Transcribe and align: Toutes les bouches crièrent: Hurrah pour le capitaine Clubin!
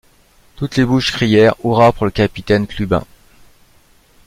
Toutes 0.55 0.77
les 0.77 0.83
bouches 0.83 1.11
crièrent: 1.11 1.53
Hurrah 1.63 1.93
pour 1.93 2.05
le 2.05 2.11
capitaine 2.11 2.65
Clubin! 2.65 3.05